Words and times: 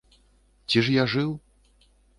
Ці 0.73 0.81
ж 0.87 0.95
я 0.97 1.03
жыў? 1.15 1.39